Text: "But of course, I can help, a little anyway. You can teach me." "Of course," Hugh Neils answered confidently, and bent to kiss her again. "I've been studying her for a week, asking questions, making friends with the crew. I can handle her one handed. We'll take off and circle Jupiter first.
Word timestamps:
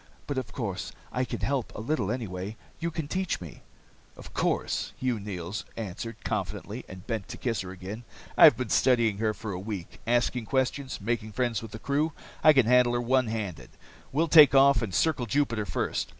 "But 0.25 0.39
of 0.39 0.51
course, 0.51 0.91
I 1.11 1.23
can 1.25 1.41
help, 1.41 1.71
a 1.75 1.79
little 1.79 2.09
anyway. 2.11 2.57
You 2.79 2.89
can 2.89 3.07
teach 3.07 3.39
me." 3.39 3.61
"Of 4.17 4.33
course," 4.33 4.93
Hugh 4.97 5.19
Neils 5.19 5.63
answered 5.77 6.15
confidently, 6.23 6.83
and 6.89 7.05
bent 7.05 7.27
to 7.27 7.37
kiss 7.37 7.61
her 7.61 7.69
again. 7.69 8.03
"I've 8.35 8.57
been 8.57 8.69
studying 8.69 9.19
her 9.19 9.35
for 9.35 9.51
a 9.51 9.59
week, 9.59 9.99
asking 10.07 10.45
questions, 10.47 10.99
making 11.01 11.33
friends 11.33 11.61
with 11.61 11.69
the 11.69 11.77
crew. 11.77 12.13
I 12.43 12.51
can 12.51 12.65
handle 12.65 12.93
her 12.93 12.99
one 13.01 13.27
handed. 13.27 13.69
We'll 14.11 14.27
take 14.27 14.55
off 14.55 14.81
and 14.81 14.91
circle 14.91 15.27
Jupiter 15.27 15.67
first. 15.67 16.09